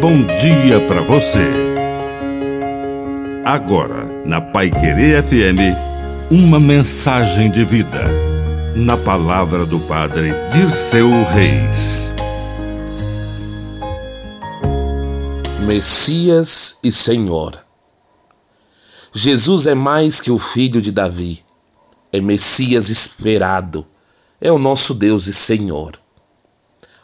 [0.00, 1.46] bom dia para você.
[3.44, 5.76] Agora, na Pai Querer FM,
[6.30, 8.06] uma mensagem de vida.
[8.74, 12.08] Na palavra do Padre Dirceu Reis.
[15.66, 17.62] Messias e Senhor.
[19.12, 21.44] Jesus é mais que o filho de Davi.
[22.10, 23.86] É Messias esperado.
[24.40, 25.92] É o nosso Deus e Senhor.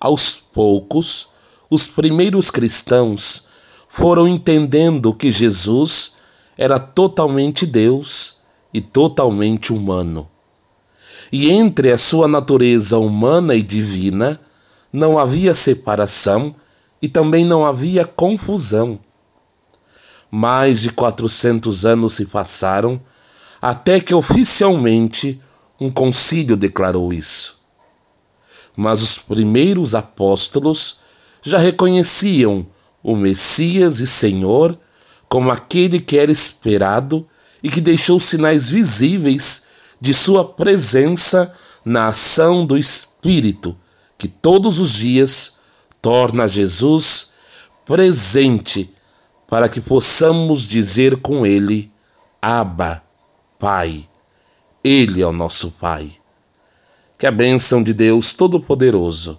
[0.00, 1.28] Aos poucos,
[1.70, 3.44] os primeiros cristãos
[3.88, 6.14] foram entendendo que Jesus
[6.58, 8.36] era totalmente Deus
[8.74, 10.28] e totalmente humano.
[11.32, 14.40] E entre a sua natureza humana e divina
[14.92, 16.54] não havia separação
[17.00, 18.98] e também não havia confusão.
[20.30, 23.00] Mais de 400 anos se passaram
[23.62, 25.40] até que oficialmente
[25.80, 27.60] um concílio declarou isso.
[28.76, 30.98] Mas os primeiros apóstolos
[31.42, 32.66] já reconheciam
[33.02, 34.78] o Messias e Senhor
[35.28, 37.26] como aquele que era esperado
[37.62, 39.62] e que deixou sinais visíveis
[40.00, 41.52] de sua presença
[41.84, 43.76] na ação do Espírito,
[44.18, 45.54] que todos os dias
[46.02, 47.30] torna Jesus
[47.84, 48.90] presente
[49.48, 51.90] para que possamos dizer com ele:
[52.40, 53.02] Abba,
[53.58, 54.08] Pai.
[54.82, 56.10] Ele é o nosso Pai.
[57.18, 59.38] Que a bênção de Deus Todo-Poderoso